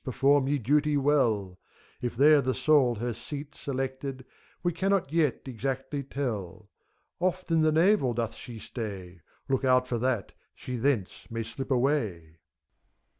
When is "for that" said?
9.87-10.31